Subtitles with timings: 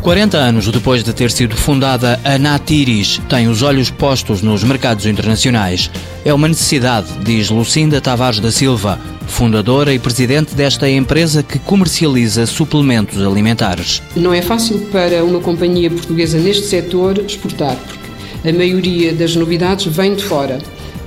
[0.00, 5.04] 40 anos depois de ter sido fundada, a Natiris tem os olhos postos nos mercados
[5.04, 5.90] internacionais.
[6.24, 12.46] É uma necessidade, diz Lucinda Tavares da Silva, fundadora e presidente desta empresa que comercializa
[12.46, 14.02] suplementos alimentares.
[14.16, 19.86] Não é fácil para uma companhia portuguesa neste setor exportar, porque a maioria das novidades
[19.86, 20.58] vem de fora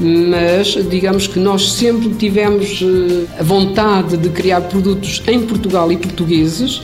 [0.00, 5.96] mas digamos que nós sempre tivemos eh, a vontade de criar produtos em Portugal e
[5.96, 6.80] portugueses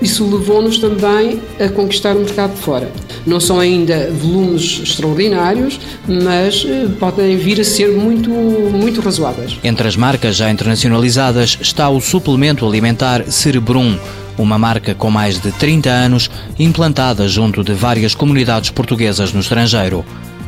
[0.00, 2.90] isso levou-nos também a conquistar o mercado de fora.
[3.26, 9.58] Não são ainda volumes extraordinários, mas eh, podem vir a ser muito, muito razoáveis.
[9.64, 13.98] Entre as marcas já internacionalizadas está o suplemento alimentar Cerebrum,
[14.38, 20.04] uma marca com mais de 30 anos, implantada junto de várias comunidades portuguesas no estrangeiro.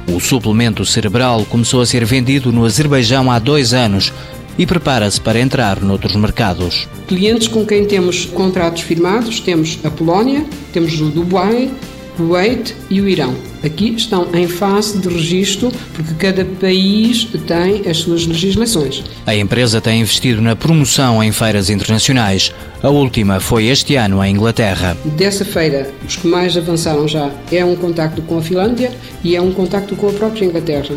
[0.07, 4.13] O suplemento cerebral começou a ser vendido no Azerbaijão há dois anos
[4.59, 6.89] e prepara-se para entrar noutros mercados.
[7.07, 11.71] Clientes com quem temos contratos firmados, temos a Polónia, temos o Dubai,
[12.15, 13.35] o Kuwait e o Irão.
[13.63, 19.05] Aqui estão em fase de registro, porque cada país tem as suas legislações.
[19.25, 22.53] A empresa tem investido na promoção em feiras internacionais.
[22.83, 24.97] A última foi este ano em Inglaterra.
[25.17, 29.41] Dessa feira, os que mais avançaram já é um contacto com a Finlândia e é
[29.41, 30.97] um contacto com a própria Inglaterra.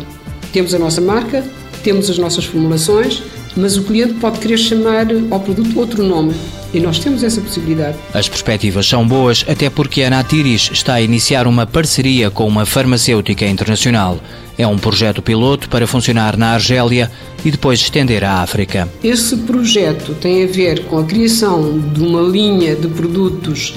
[0.52, 1.44] Temos a nossa marca,
[1.82, 3.22] temos as nossas formulações,
[3.56, 6.34] mas o cliente pode querer chamar ao produto outro nome.
[6.72, 7.98] E nós temos essa possibilidade.
[8.14, 12.64] As perspectivas são boas, até porque a Natiris está a iniciar uma parceria com uma
[12.64, 14.18] farmacêutica internacional.
[14.56, 17.10] É um projeto piloto para funcionar na Argélia
[17.44, 18.88] e depois estender à África.
[19.04, 23.74] Esse projeto tem a ver com a criação de uma linha de produtos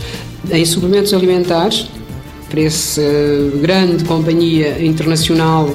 [0.49, 1.87] em suplementos alimentares
[2.49, 3.01] para essa
[3.61, 5.73] grande companhia internacional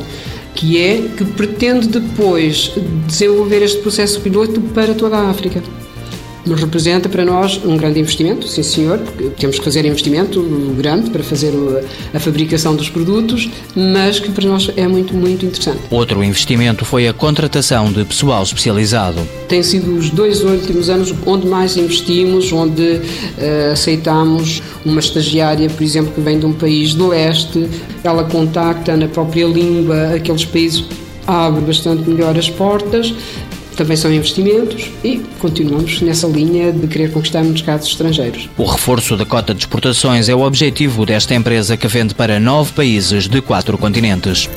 [0.61, 2.71] que é que pretende depois
[3.07, 5.63] desenvolver este processo piloto para toda a África
[6.47, 10.43] mas representa para nós um grande investimento, sim senhor, porque temos que fazer investimento
[10.77, 11.53] grande para fazer
[12.15, 15.81] a fabricação dos produtos, mas que para nós é muito, muito interessante.
[15.91, 19.21] Outro investimento foi a contratação de pessoal especializado.
[19.49, 25.83] Tem sido os dois últimos anos onde mais investimos, onde uh, aceitamos uma estagiária, por
[25.83, 27.69] exemplo, que vem de um país do leste,
[28.03, 30.85] ela contacta na própria língua aqueles países
[31.27, 33.15] abre bastante melhor as portas
[33.77, 38.49] também são investimentos e continuamos nessa linha de querer conquistar mercados estrangeiros.
[38.57, 42.73] O reforço da cota de exportações é o objetivo desta empresa que vende para nove
[42.73, 44.49] países de quatro continentes.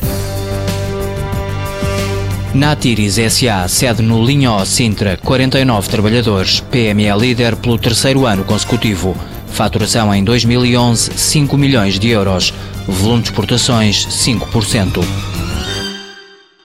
[2.53, 9.18] Natiris SA, sede no Linhó, Sintra, 49 trabalhadores, PME líder pelo terceiro ano consecutivo.
[9.47, 12.53] Faturação em 2011, 5 milhões de euros.
[12.88, 15.03] Volume de exportações, 5%.